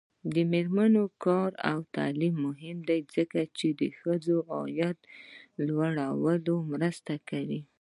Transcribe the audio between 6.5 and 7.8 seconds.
مرسته ده.